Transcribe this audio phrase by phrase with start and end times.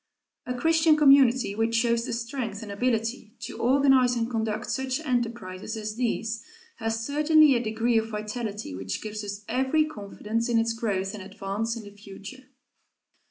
[0.47, 5.77] A Christian community which shows the strength and ability to organize and conduct such enterprises
[5.77, 6.43] as these
[6.77, 11.21] has certainly a degree of vitality which gives us every confidence in its growth and
[11.21, 12.45] advance in the future.